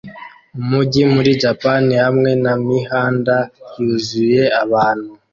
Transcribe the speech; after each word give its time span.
umujyi 0.59 1.01
muri 1.13 1.29
japan 1.43 1.83
hamwe 2.05 2.31
namihanda 2.43 3.37
yuzuye 3.79 4.43
abantu 4.63 5.11